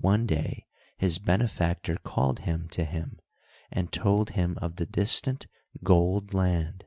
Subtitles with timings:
[0.00, 0.64] One day
[0.96, 3.18] his benefactor called him to him,
[3.70, 5.48] and told him of the distant
[5.82, 6.86] gold land.